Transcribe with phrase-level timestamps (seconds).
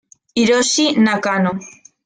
[0.35, 1.51] Hiroshi Nakano